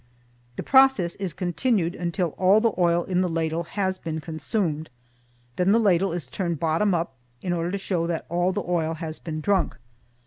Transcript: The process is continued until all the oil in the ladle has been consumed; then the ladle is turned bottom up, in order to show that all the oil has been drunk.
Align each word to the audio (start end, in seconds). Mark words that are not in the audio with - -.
The 0.55 0.63
process 0.63 1.15
is 1.17 1.31
continued 1.35 1.93
until 1.93 2.29
all 2.29 2.59
the 2.59 2.71
oil 2.75 3.03
in 3.03 3.21
the 3.21 3.29
ladle 3.29 3.63
has 3.65 3.99
been 3.99 4.19
consumed; 4.19 4.89
then 5.57 5.73
the 5.73 5.79
ladle 5.79 6.11
is 6.11 6.25
turned 6.25 6.59
bottom 6.59 6.95
up, 6.95 7.13
in 7.43 7.53
order 7.53 7.69
to 7.69 7.77
show 7.77 8.07
that 8.07 8.25
all 8.27 8.51
the 8.51 8.63
oil 8.67 8.95
has 8.95 9.19
been 9.19 9.41
drunk. 9.41 9.77